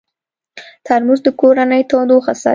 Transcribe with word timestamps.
ترموز 0.85 1.19
د 1.25 1.27
کورنۍ 1.39 1.81
تودوخه 1.89 2.33
ساتي. 2.41 2.49